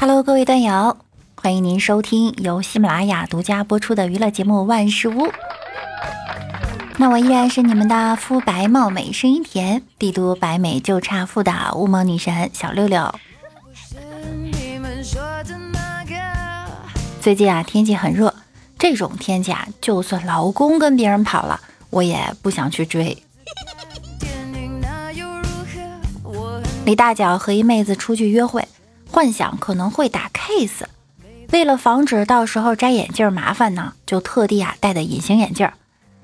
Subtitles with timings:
[0.00, 0.96] Hello，各位段友，
[1.34, 5.26] 欢迎您收听由喜马拉雅独家播出的娱乐节目《万事屋》。
[6.96, 13.14] 那我依然是你们的肤白貌美、声音甜、帝都白美就差富的乌蒙女神小六六。
[17.20, 18.34] 最近啊，天气很热，
[18.78, 21.60] 这种天气啊，就算老公跟别人跑了，
[21.90, 23.22] 我也不想去追。
[26.86, 28.66] 李大脚和一妹子出去约会。
[29.20, 30.84] 幻想可能会打 case，
[31.50, 35.70] 为了防止到时候摘眼镜麻烦呢，就特地啊戴的隐形眼镜。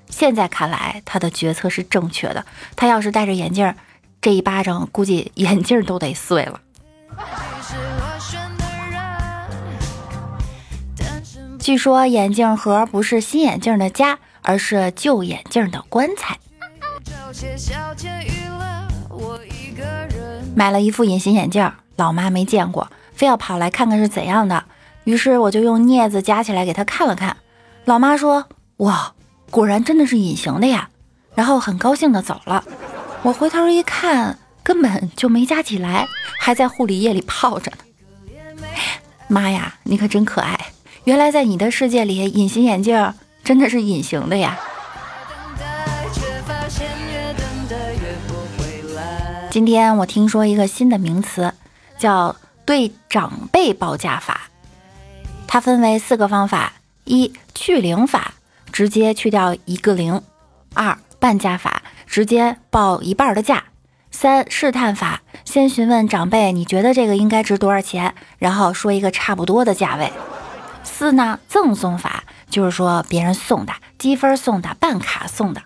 [0.08, 2.46] 现在看来，他的决策是正确的。
[2.74, 3.74] 他要是戴着眼镜，
[4.22, 6.58] 这一巴掌估计眼镜都得碎了。
[11.58, 16.38] 据说眼镜盒不是新眼镜的家，而是旧眼镜的棺材。
[19.44, 21.70] 一个人买了一副隐形眼镜。
[21.96, 24.64] 老妈没见过，非要跑来看看是怎样的。
[25.04, 27.36] 于是我就用镊子夹起来给她看了看。
[27.84, 28.46] 老妈说
[28.78, 29.12] ：“哇，
[29.50, 30.88] 果然真的是隐形的呀！”
[31.36, 32.64] 然后很高兴的走了。
[33.22, 37.78] 我回头一看，根本就没夹起来，还在护理液里泡着呢。
[39.28, 40.58] 妈呀，你可真可爱！
[41.04, 43.12] 原来在你的世界里，隐形眼镜
[43.44, 44.58] 真的是隐形的呀。
[49.56, 51.54] 今天我听说一个新的名词。
[51.96, 54.50] 叫对长辈报价法，
[55.48, 58.34] 它分为四个方法：一去零法，
[58.70, 60.20] 直接去掉一个零；
[60.74, 63.60] 二半价法，直接报一半的价；
[64.10, 70.10] 三试探法，先询问长辈你觉得这个应该值多少钱，然后说一个差不多的价位；
[70.84, 75.62] 四呢赠送法，就是说别人送的、积分送的、办卡送的。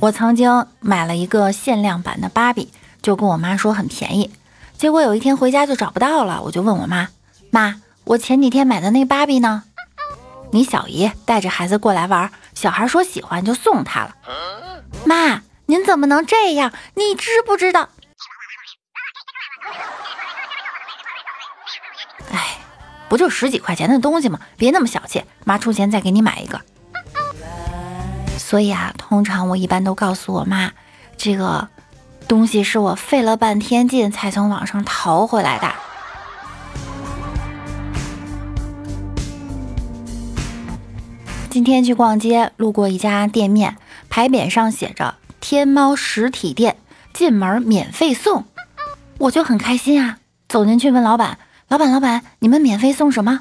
[0.00, 2.72] 我曾经买了一个限量版的芭比。
[3.00, 4.34] 就跟我妈说很便宜，
[4.76, 6.42] 结果有一天回家就找不到了。
[6.42, 7.08] 我就问我妈
[7.50, 9.62] ：“妈，我前几天买的那芭比呢？”
[10.50, 14.16] 你小姨带着孩子过来玩，小孩说喜欢就送她了。
[15.04, 16.72] 妈，您怎么能这样？
[16.94, 17.88] 你知不知道？
[22.32, 22.58] 哎，
[23.08, 24.40] 不就十几块钱的东西吗？
[24.56, 26.60] 别那么小气，妈出钱再给你买一个。
[28.48, 30.72] 所以啊，通常我一般都告诉我妈，
[31.18, 31.68] 这个。
[32.26, 35.72] 东西是我费了半天劲才从网上淘回来的。
[41.48, 43.78] 今天去逛街，路过一家店面，
[44.10, 46.76] 牌匾上写着“天猫实体店，
[47.14, 48.44] 进门免费送”，
[49.16, 50.18] 我就很开心啊！
[50.50, 51.38] 走进去问老板
[51.68, 53.40] ：“老板，老板，你们免费送什么？”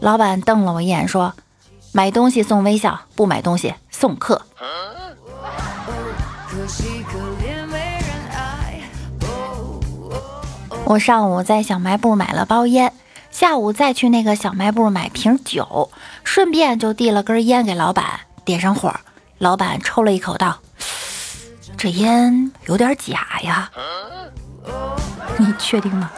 [0.00, 1.34] 老板瞪了我一眼，说
[1.92, 4.42] ：“买东西送微笑，不买东西送客。”
[10.84, 12.94] 我上午在小卖部买了包烟，
[13.30, 15.90] 下午再去那个小卖部买瓶酒，
[16.24, 18.94] 顺便就递了根烟给老板，点上火。
[19.36, 20.58] 老板抽了一口，道
[21.76, 23.70] ：“这烟有点假呀，
[25.36, 26.10] 你确定吗？”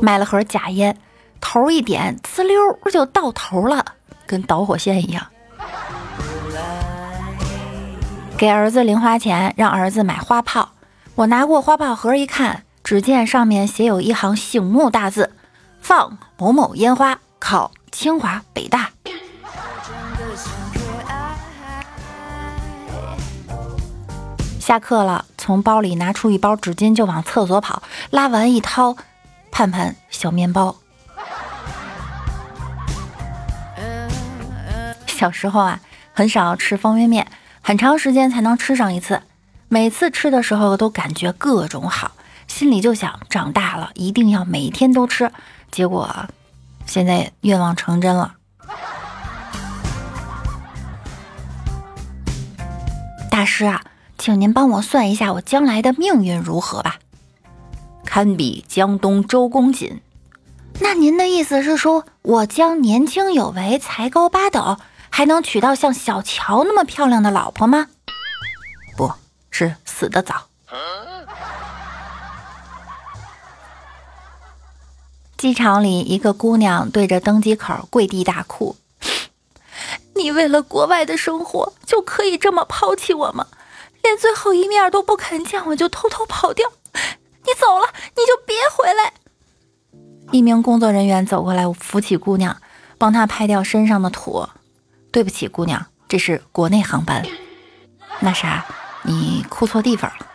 [0.00, 0.96] 买了盒假烟，
[1.52, 2.60] 头一点，呲溜
[2.92, 3.84] 就到头了，
[4.24, 5.26] 跟导火线一样。
[8.38, 10.68] 给儿子零花钱，让儿子买花炮。
[11.16, 15.32] 我拿过花炮盒一看，只见上面写有一行醒目大字
[15.82, 18.90] ：“放某某烟花，考清华北大。”
[24.60, 28.94] 下课了，从包里拿出一包纸巾就往厕所跑，拉完一掏，
[29.50, 30.76] 盼盼小面包。
[35.20, 35.80] 小时候啊，
[36.14, 37.26] 很少吃方便面，
[37.60, 39.20] 很长时间才能吃上一次。
[39.68, 42.12] 每次吃的时候都感觉各种好，
[42.48, 45.30] 心里就想长大了一定要每天都吃。
[45.70, 46.08] 结果
[46.86, 48.36] 现在愿望成真了。
[53.30, 53.82] 大师啊，
[54.16, 56.96] 请您帮我算一下我将来的命运如何吧。
[58.06, 60.00] 堪比江东周公瑾。
[60.80, 64.78] 那您的意思是说我将年轻有为，才高八斗，
[65.10, 67.88] 还能娶到像小乔那么漂亮的老婆吗？
[68.96, 69.12] 不
[69.50, 70.46] 是死的早。
[75.36, 78.76] 机场里，一个姑娘对着登机口跪地大哭
[80.14, 83.46] ：“你为了国外的生活，就可以这么抛弃我吗？
[84.02, 86.68] 连最后一面都不肯见，我就偷偷跑掉？
[86.92, 87.86] 你走了，
[88.16, 89.14] 你就别回来！”
[90.30, 92.58] 一名工作人员走过来扶起姑娘，
[92.98, 94.46] 帮她拍掉身上的土。
[95.12, 97.26] 对不起姑娘，这是国内航班。
[98.20, 98.64] 那啥，
[99.02, 100.26] 你哭错地方了。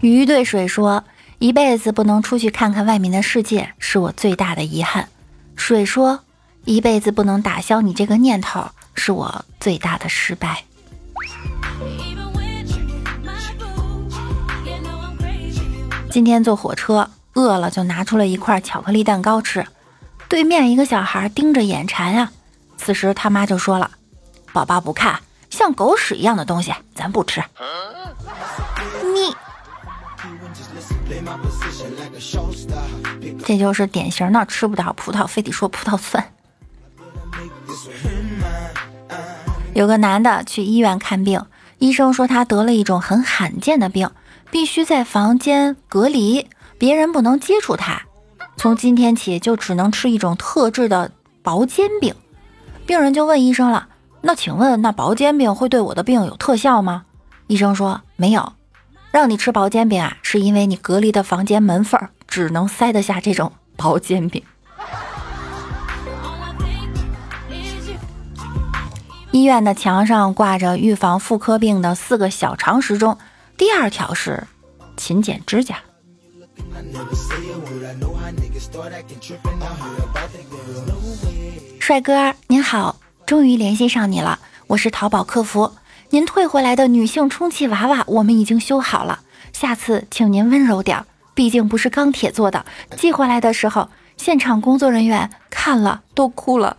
[0.00, 1.04] 鱼对水说，
[1.38, 5.08] 一辈子不能出去看看外面的世界是我最大的遗憾。
[5.56, 6.20] 水说，
[6.64, 10.64] 一辈子不能打消你这个念头是我最大的失败。
[16.10, 17.08] 今天坐火车。
[17.34, 19.66] 饿了就拿出了一块巧克力蛋糕吃。
[20.28, 22.30] 对面一个小孩盯着眼馋呀，
[22.76, 23.90] 此时他妈就说了
[24.52, 25.20] ：“宝宝不看，
[25.50, 27.42] 像狗屎一样的东西，咱不吃。”
[29.14, 29.34] 你。
[33.44, 36.32] 这就是典型的吃不到葡萄非得说葡萄酸。
[39.74, 41.44] 有个男的去医院看病，
[41.78, 44.10] 医生说他得了一种很罕见的病，
[44.50, 46.48] 必须在房间隔离，
[46.78, 48.02] 别人不能接触他。
[48.56, 51.10] 从今天起就只能吃一种特制的
[51.42, 52.14] 薄煎饼。
[52.86, 53.88] 病人就问医生了
[54.22, 57.04] ：“那请问，那薄煎饼会对我的病有特效吗？”
[57.48, 58.52] 医生说：“没有。”
[59.10, 64.42] 让你吃薄煎饼啊，是因为你隔离的房间门缝只能塞得下这种薄煎饼。
[69.30, 73.18] 医院的墙上挂着预防妇科病的四个小常识中，
[73.56, 74.46] 第二条是
[74.96, 75.76] 勤剪指甲。
[81.80, 82.96] 帅哥您好，
[83.26, 85.72] 终于联系上你了，我是淘宝客服。
[86.10, 89.20] 您退回来的女性充气娃娃，我们已经修好了。
[89.52, 91.04] 下次请您温柔点，
[91.34, 92.64] 毕竟不是钢铁做的。
[92.96, 96.76] 寄回来的时候，现场工作人员看了都哭了。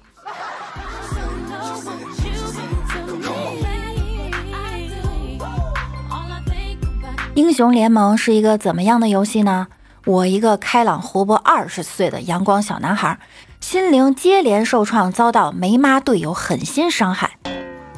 [7.36, 9.68] 英雄联盟是一个怎么样的游戏呢？
[10.06, 13.20] 我一个开朗活泼二十岁的阳光小男孩，
[13.60, 17.32] 心灵接连受创，遭到梅妈队友狠心伤害。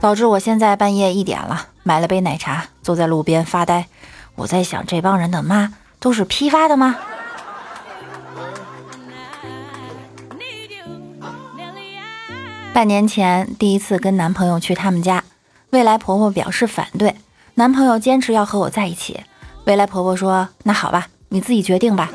[0.02, 3.86] 导致我现在半夜一点了，买了杯奶茶，坐在路边发呆。
[4.34, 6.96] 我在想，这帮人的妈都是批发的吗？
[12.74, 15.24] 半年前第一次跟男朋友去他们家，
[15.70, 17.16] 未来婆婆表示反对，
[17.60, 19.20] 男朋友坚持要和我在一起。
[19.66, 22.12] 未来婆婆说：“那好吧，你自己决定吧。”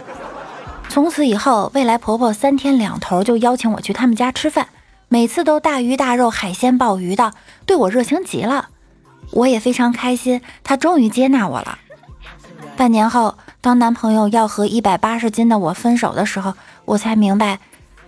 [0.88, 4.68] 从此以后，未来婆婆三天两头就邀请我去他们家吃饭。
[5.08, 7.32] 每次都大鱼大肉、海鲜鲍鱼的，
[7.66, 8.68] 对我热情极了，
[9.32, 10.40] 我也非常开心。
[10.62, 11.76] 她终于接纳我了。
[12.76, 16.54] 半年后，当男朋友要和一百八十斤的我分手的时候，
[16.84, 17.58] 我才明白，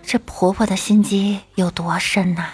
[0.05, 2.45] 这婆婆的心机有多深呐。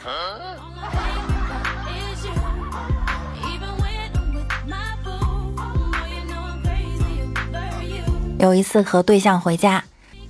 [8.41, 9.83] 有一次和对象回家，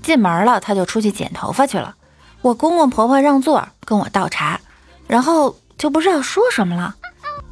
[0.03, 1.95] 进门了，他就出去剪头发去了。
[2.41, 4.59] 我公公婆婆让座跟我倒茶，
[5.07, 6.97] 然后就不知道说什么了。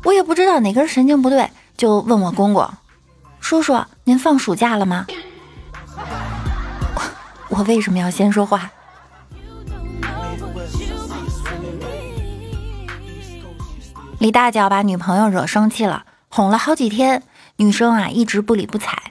[0.03, 2.69] 我也不知道哪根神经不对，就问我公公
[3.39, 5.05] ：“叔叔，您放暑假了吗？”
[7.47, 8.69] 我为什么要先说话？
[14.17, 17.23] 李大脚把女朋友惹生气了，哄了好几天，
[17.55, 19.08] 女生啊一直不理不睬。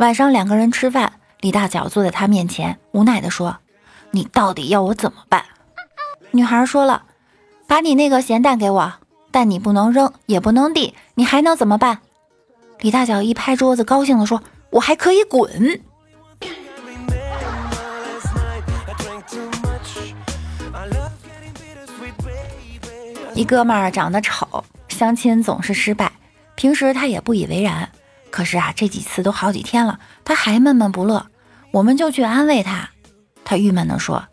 [0.00, 3.58] 晚上两个人吃饭，李大脚坐在他面前，无奈地说。
[4.12, 5.44] 你到底要我怎么办？
[6.30, 7.02] 女孩说了
[7.68, 8.94] ：“把你那个咸蛋给我，
[9.30, 11.98] 但你不能扔，也不能递，你还能怎么办？”
[12.80, 15.82] 李大脚一拍桌子，高兴地说：“我还可以滚！”
[23.34, 26.10] 一哥们儿长得丑，相亲总是失败，
[26.54, 27.86] 平时他也不以为然。
[28.30, 31.26] 可是啊，这几次都好几天了，他还闷闷不乐，
[31.72, 32.90] 我们就去安慰他。
[33.44, 34.24] 他郁闷地说：“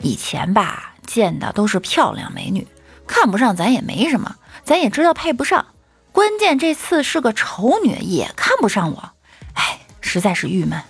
[0.00, 2.66] 以前吧，见的都是漂亮美女，
[3.06, 5.66] 看不上咱也没什么，咱也知道配不上。
[6.12, 9.10] 关键这次是个丑女，也看不上我，
[9.54, 10.80] 哎，实在是郁闷。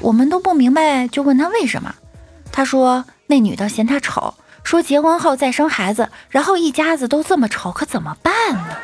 [0.00, 1.94] 我们都不明白，就问他为什么。
[2.50, 8.76] 他说那女的嫌他丑，说结婚后再生孩子，然后一家子都这么丑，可怎么办呢？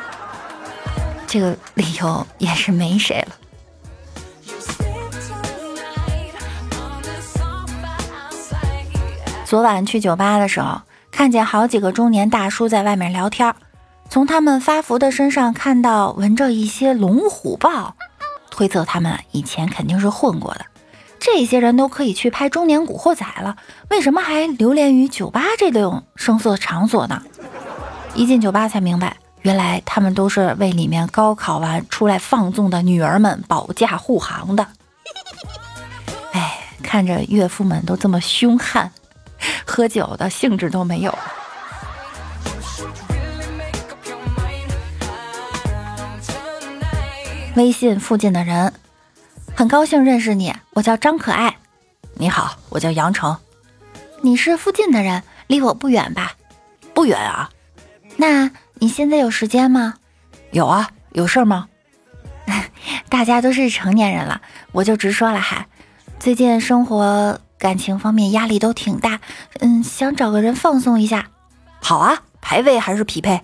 [1.31, 3.35] 这个理由也是没谁了。”
[9.45, 13.55] 昨晚去酒吧的时候，看见好几个中年大叔在外面聊天，
[14.09, 17.95] 从他们发福的身上看到纹着一些龙虎豹，
[18.49, 20.65] 推测他们以前肯定是混过的。
[21.17, 23.55] 这些人都可以去拍中年古惑仔了，
[23.89, 27.21] 为什么还流连于酒吧这种声色场所呢？
[28.15, 34.67] 一进酒吧才明白，原来他们都是为里面高考完出来放纵的女儿们保驾护航的。
[36.33, 38.91] 哎，看着岳父们都这么凶悍。
[39.65, 41.17] 喝酒的兴致都没有。
[47.55, 48.71] 微信附近的人，
[49.55, 51.57] 很高兴认识你，我叫张可爱。
[52.13, 53.35] 你好，我叫杨成。
[54.21, 56.33] 你是附近的人，离我不远吧？
[56.93, 57.49] 不远啊。
[58.17, 58.51] 那
[58.83, 59.93] 你现在有时间吗？
[60.49, 61.67] 有啊，有事吗？
[63.09, 65.67] 大家都是成年人了，我就直说了哈。
[66.17, 69.21] 最近生活感情方面压力都挺大，
[69.59, 71.27] 嗯，想找个人放松一下。
[71.79, 73.39] 好啊，排位还是匹配？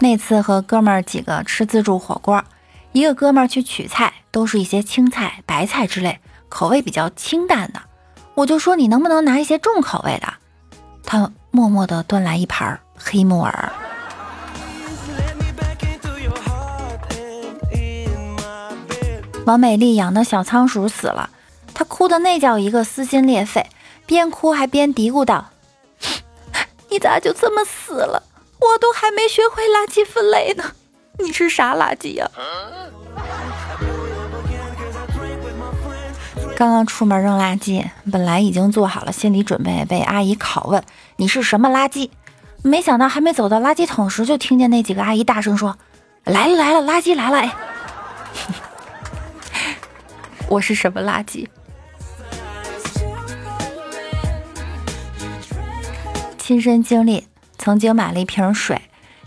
[0.00, 2.42] 那次和哥们儿几个吃自助火锅，
[2.92, 7.82] 一个哥们儿去取菜，都是一些青菜、白菜之类，口味比较清淡的。
[8.36, 10.34] 我就说你能不能拿一些重口味的？
[11.04, 13.72] 他默默地端来一盘黑木耳。
[19.46, 21.30] 王美丽养的小仓鼠死了，
[21.72, 23.70] 她哭的那叫一个撕心裂肺，
[24.04, 25.52] 边哭还边嘀咕道
[26.90, 28.22] ：“你咋就这么死了？
[28.58, 30.64] 我都还没学会垃圾分类呢，
[31.20, 32.28] 你是啥垃圾呀？”
[36.56, 40.82] 刚刚出门扔垃圾，本来已经做好了心理准备，被阿姨拷问
[41.16, 42.08] 你是什么垃圾，
[42.62, 45.76] 没想到还没走到垃圾桶时，就听见那几个阿姨大声说
[46.24, 47.54] ：“来了来了，垃圾来了！”哎。
[50.48, 51.46] 我是什么垃圾？
[56.38, 58.80] 亲身经历，曾经买了一瓶水，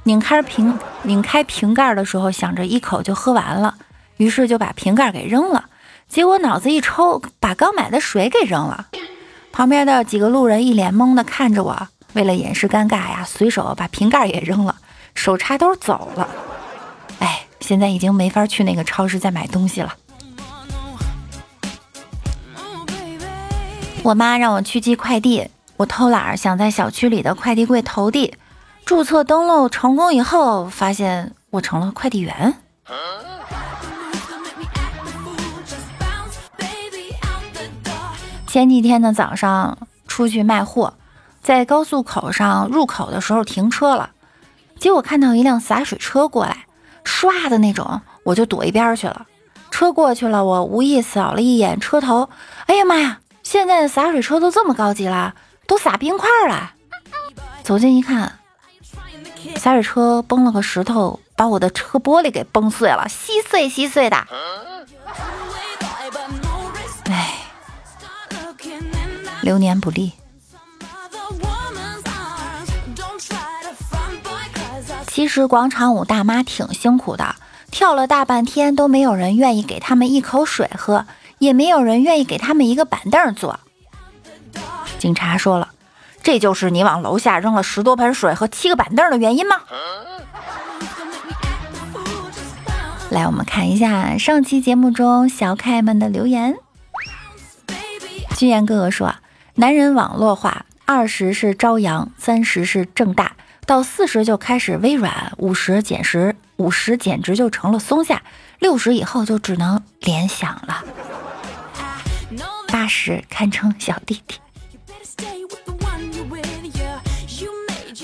[0.03, 3.75] 拧开瓶，拧开瓶盖的时候，想着一口就喝完了，
[4.17, 5.69] 于是就把瓶盖给扔了。
[6.10, 8.88] 结果脑子一抽，把刚买的水给扔了。
[9.51, 14.75] 旁边的几个路人一脸懵的看着我，为了掩饰尴尬呀，随手把瓶盖也扔了，
[15.13, 16.28] 手插兜走了。
[17.20, 19.94] 哎，现在已经没法去那个超市再买东西了。
[24.01, 25.48] 我妈让我去寄快递，
[25.78, 28.34] 我偷懒想在小区里的快递柜投递，
[28.84, 32.56] 注册登录成功以后，发现我成了快递员。
[38.50, 39.77] 前几天的早上
[40.08, 40.96] 出去卖货，
[41.44, 44.10] 在高速口上入口的时候停车了，
[44.79, 46.65] 结果看到一辆洒水车过来，
[47.06, 49.27] 唰的那种，我就躲一边去了。
[49.70, 52.27] 车过去了，我无意扫了一眼车头，
[52.65, 53.20] 哎呀妈呀！
[53.44, 55.36] 现在的洒水车都这么高级了，
[55.68, 56.72] 都撒冰块了。
[57.62, 58.39] 走近一看，
[59.58, 64.18] 洒水车崩了个石头，把我的车玻璃给崩碎了，稀碎稀碎的。
[69.41, 70.13] 流年不利。
[75.08, 77.36] 其实广场舞大妈挺辛苦的，
[77.72, 81.05] 跳了大半天都没有人愿意给他们一口水喝。
[81.39, 83.62] 也没有人愿意给他们一个板凳坐。
[84.98, 85.69] 警察说了，
[86.22, 89.55] 这就是你往楼下扔了十多盆水和七个板凳的原因吗？
[93.10, 96.58] 来，我们看一下上期节目中小可爱们的留言。
[98.36, 99.15] 君言哥哥说，
[99.60, 103.34] 男人网络化，二十是朝阳，三十是正大，
[103.66, 108.24] 到四十就开始微软，五十简十五十简直就成了松下，
[108.60, 110.86] 六十以后就只能联想了。
[112.70, 114.38] 八十堪称小弟弟。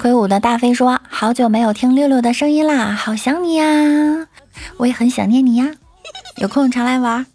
[0.01, 4.27] 魁梧的大飞说：“好久没有听六六的声音啦，好想你呀！
[4.75, 5.71] 我也很想念你呀，
[6.35, 7.25] 有空常来玩。”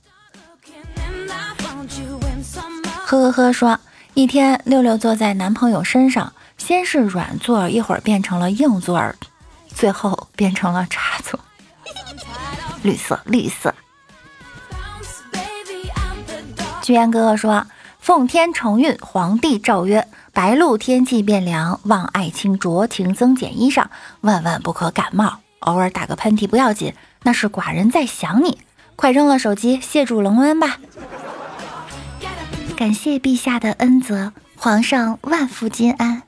[3.07, 3.81] 呵呵呵说
[4.21, 9.03] ：“一天，六六坐在男朋友身上，先是软座，一会儿变成了硬座，
[9.75, 11.41] 最后变成了插座，
[12.83, 13.75] 绿色，绿色。”
[16.85, 17.67] 居然哥哥说
[17.99, 23.87] ：“奉天承运，皇帝诏曰：白露天气变凉，望爱卿酌情增减衣裳，
[24.21, 25.39] 万万不可感冒。
[25.61, 28.59] 偶尔打个喷嚏不要紧，那是寡人在想你。
[28.97, 30.77] 快扔了手机，谢主隆恩吧。
[32.81, 36.23] 感谢陛下的恩泽，皇上万福金安。”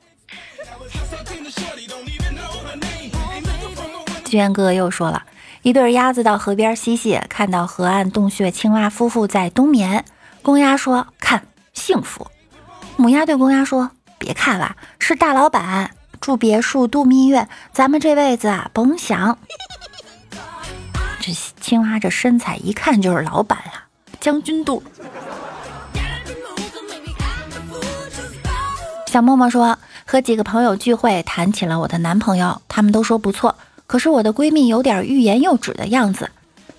[4.23, 5.23] 居然哥又说了
[5.63, 10.05] 一对鸭子到河边嬉戏，看到河岸洞穴青蛙夫妇在冬眠。
[10.43, 12.27] 公鸭说：“看幸福。”
[12.97, 15.89] 母鸭对公鸭说：“别看了，是大老板
[16.21, 19.39] 住别墅度蜜月，咱们这辈子啊甭想。”
[21.19, 24.83] 这青蛙这身材一看就是老板啊，将军肚。
[29.13, 29.77] 小默默说
[30.07, 33.55] ：“和几个朋友聚会，谈起了我的男朋友，他们都说不错，
[33.85, 36.31] 可是我的闺蜜有点欲言又止的样子。”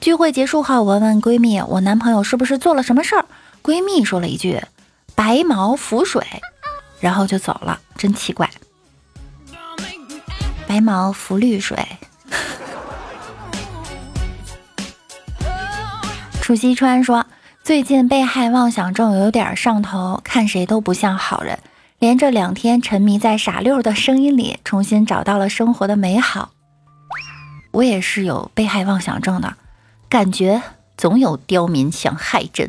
[0.02, 3.24] 聚会结束后，我问闺蜜：“我男朋友是不是做了什么事儿？”
[3.62, 4.60] 闺蜜说了一句
[5.14, 6.26] “白毛浮水”，
[6.98, 8.50] 然后就走了，真奇怪。
[10.66, 11.86] 白毛浮绿水。
[16.40, 17.26] 楚西川说
[17.62, 21.56] ：“最近被害妄想症有点上头，看谁都不像好人。
[22.04, 26.50] 连着两天沉迷在傻六的声音里，重新找到了生活的美好。
[27.70, 29.56] 我也是有被害妄想症的，
[30.10, 30.60] 感觉
[30.98, 32.68] 总有刁民想害朕。”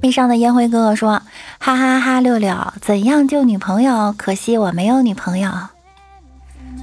[0.00, 1.20] 悲伤的烟灰哥哥说
[1.60, 4.14] ：“哈哈哈，六六，怎样救女朋友？
[4.16, 5.52] 可惜我没有女朋友。”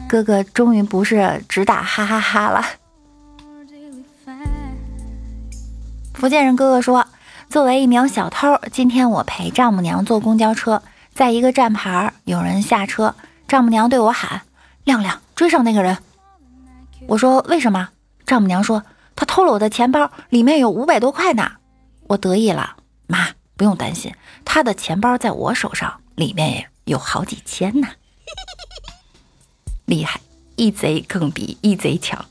[0.07, 2.63] 哥哥终于不是只打哈哈哈了。
[6.13, 7.07] 福建人哥哥说
[7.49, 10.81] ：“作为一名小偷，今天我陪丈母娘坐公交车，
[11.13, 13.15] 在一个站牌，有人下车，
[13.47, 14.41] 丈母娘对我喊
[14.85, 15.97] ：‘亮亮，追上那个人。’
[17.07, 17.89] 我说：‘为什么？’
[18.25, 18.83] 丈母娘说
[19.15, 21.51] ：‘他偷了我的钱包，里面有五百多块呢。’
[22.07, 27.87] 我得意了，妈不用担心，他的钱包在我手上，里面有好几千呢。”
[29.85, 30.19] 厉害，
[30.55, 32.25] 一贼更比一贼强。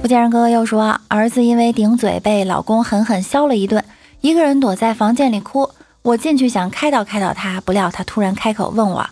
[0.00, 3.84] 福建人哥哥又说，儿子因为顶嘴被老公狠狠削了一顿，
[4.22, 5.70] 一个人躲在房间里哭。
[6.02, 9.06] 我进去想开导开导他，不料他突然开口问我：“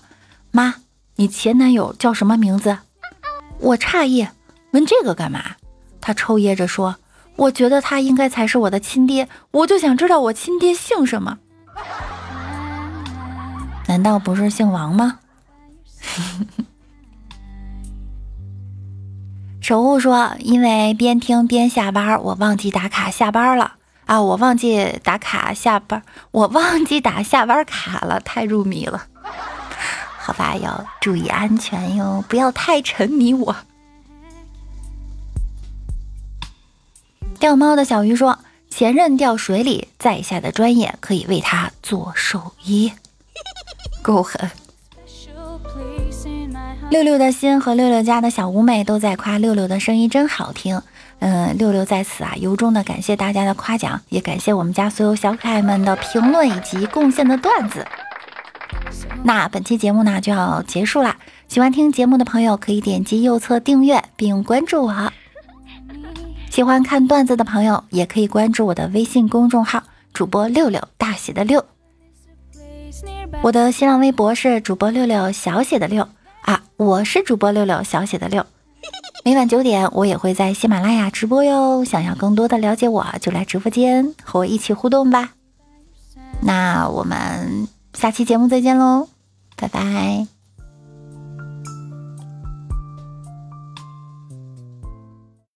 [0.51, 0.77] 妈，
[1.17, 2.79] 你前男友叫什么名字？”
[3.61, 4.27] 我诧异，
[4.71, 5.57] 问这个干嘛？
[6.01, 6.97] 他抽噎着说
[7.37, 11.37] ：“我觉得他应该才是我的亲爹，我就想知道我亲爹姓什么。”
[13.87, 15.19] 难道不是姓王吗？
[19.69, 23.75] 守护说，因为边听边下班，我忘记打卡下班了
[24.07, 24.23] 啊！
[24.23, 29.09] 我忘记打卡下班，我忘记打下班卡了，太入迷了。
[30.21, 33.57] 好吧，要注意安全哟，不要太沉迷我。
[37.39, 38.39] 钓猫的小鱼说，
[38.71, 42.91] 前任掉水里，在下的专业可以为他做寿衣。
[44.01, 44.51] 够狠！
[46.91, 50.81] 六六的心和六六家的小五妹都在夸六六的声音真好听。
[51.19, 57.87] 嗯，六六在此啊，由衷的感谢大家的夸奖，也感谢我们家所有小可爱们的评论以及贡献的段子。
[59.23, 65.13] 那本期节目呢就要结束啦，喜欢听节目的朋友可以点击右侧订阅并关注我。
[66.51, 69.83] 喜欢看段子的朋友也可以关注我的微信公众号
[70.15, 71.67] 主播六六大写的六。
[73.43, 76.09] 我的新浪微博是主播六六小写的六，
[76.79, 78.47] 我是主播六六小写的六。
[79.25, 81.85] 每晚九点，我也会在喜马拉雅直播哟。
[81.85, 85.33] 想要更多的了解我，就来直播间和我一起互动吧。
[86.41, 89.09] 那我们下期节目再见喽，
[89.57, 90.38] 拜拜。